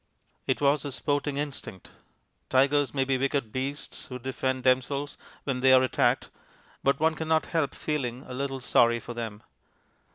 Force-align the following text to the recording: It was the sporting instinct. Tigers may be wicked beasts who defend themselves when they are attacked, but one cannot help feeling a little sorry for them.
It 0.47 0.61
was 0.61 0.81
the 0.81 0.91
sporting 0.91 1.37
instinct. 1.37 1.91
Tigers 2.49 2.91
may 2.91 3.03
be 3.05 3.19
wicked 3.19 3.51
beasts 3.51 4.07
who 4.07 4.17
defend 4.17 4.63
themselves 4.63 5.15
when 5.43 5.59
they 5.61 5.73
are 5.73 5.83
attacked, 5.83 6.31
but 6.83 6.99
one 6.99 7.13
cannot 7.13 7.45
help 7.45 7.75
feeling 7.75 8.23
a 8.23 8.33
little 8.33 8.61
sorry 8.61 8.99
for 8.99 9.13
them. 9.13 9.43